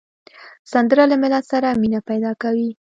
سندره 0.71 1.03
له 1.11 1.15
ملت 1.23 1.43
سره 1.51 1.67
مینه 1.81 1.99
پیدا 2.09 2.31
کوي 2.41 2.67